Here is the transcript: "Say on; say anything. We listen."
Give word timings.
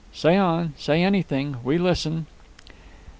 "Say 0.11 0.35
on; 0.35 0.73
say 0.79 1.03
anything. 1.03 1.57
We 1.63 1.77
listen." 1.77 2.25